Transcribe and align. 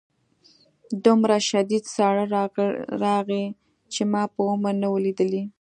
دومره 1.05 1.37
شدید 1.49 1.83
ساړه 1.95 2.25
راغی 3.03 3.45
چې 3.93 4.01
ما 4.11 4.23
په 4.33 4.39
عمر 4.51 4.73
نه 4.81 4.87
و 4.91 4.95
لیدلی 5.05 5.43